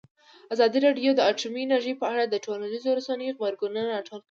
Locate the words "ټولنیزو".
2.45-2.89